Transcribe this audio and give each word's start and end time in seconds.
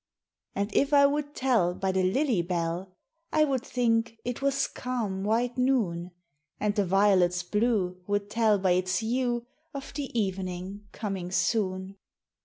And 0.55 0.73
if 0.75 0.93
I 0.95 1.05
would 1.05 1.35
tell 1.35 1.75
by 1.75 1.91
the 1.91 2.01
lily 2.03 2.41
bell, 2.41 2.91
I 3.31 3.43
would 3.43 3.63
think 3.63 4.17
it 4.25 4.41
was 4.41 4.65
calm, 4.65 5.23
white 5.23 5.59
noon; 5.59 6.09
And 6.59 6.73
the 6.73 6.87
violet's 6.87 7.43
blue 7.43 8.01
would 8.07 8.27
tell 8.27 8.57
by 8.57 8.71
its 8.71 8.97
hue 8.97 9.45
Of 9.75 9.93
the 9.93 10.05
evening 10.19 10.87
coming 10.91 11.29
soon. 11.29 11.97